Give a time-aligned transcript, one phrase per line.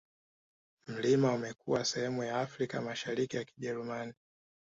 [0.87, 4.13] Mlima umekuwa sehemu ya Afrika ya Mashariki ya Kijerumani